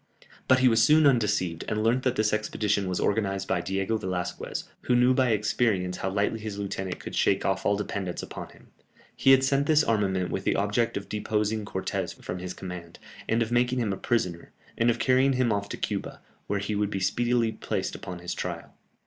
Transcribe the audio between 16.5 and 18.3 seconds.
he would be speedily placed upon